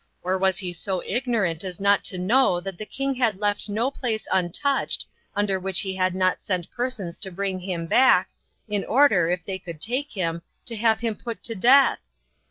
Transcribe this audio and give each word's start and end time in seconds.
Or 0.23 0.35
was 0.35 0.57
he 0.57 0.73
so 0.73 1.03
ignorant 1.05 1.63
as 1.63 1.79
not 1.79 2.03
to 2.05 2.17
know 2.17 2.59
that 2.59 2.79
the 2.79 2.87
king 2.87 3.13
had 3.13 3.37
left 3.39 3.69
no 3.69 3.91
place 3.91 4.27
untouched 4.31 5.05
unto 5.35 5.59
which 5.59 5.81
he 5.81 5.95
had 5.95 6.15
not 6.15 6.43
sent 6.43 6.71
persons 6.71 7.19
to 7.19 7.29
bring 7.29 7.59
him 7.59 7.85
back, 7.85 8.29
in 8.67 8.83
order, 8.83 9.29
if 9.29 9.45
they 9.45 9.59
could 9.59 9.79
take 9.79 10.13
him, 10.13 10.41
to 10.65 10.75
have 10.75 11.01
him 11.01 11.15
put 11.15 11.43
to 11.43 11.53
death?" 11.53 11.99